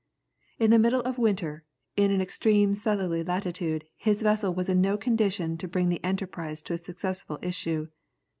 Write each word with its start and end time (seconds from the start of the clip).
In 0.57 0.71
the 0.71 0.79
middle 0.79 1.01
of 1.01 1.19
winter, 1.19 1.63
in 1.95 2.09
an 2.09 2.21
extreme 2.21 2.73
southerly 2.73 3.23
latitude 3.23 3.85
his 3.95 4.23
vessel 4.23 4.51
was 4.51 4.67
in 4.67 4.81
no 4.81 4.97
condition 4.97 5.59
to 5.59 5.67
bring 5.67 5.89
the 5.89 6.03
enterprise 6.03 6.63
to 6.63 6.73
a 6.73 6.77
successful 6.79 7.37
issue. 7.43 7.85